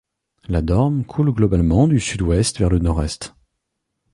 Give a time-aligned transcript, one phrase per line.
[0.47, 3.35] La Dorne coule globalement du sud-ouest vers le nord-est.